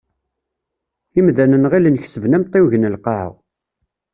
Imdanen 1.19 1.69
ɣillen 1.71 1.99
kesben 2.01 2.35
amtiweg 2.37 2.73
n 2.77 2.89
Lqaεa. 2.95 3.29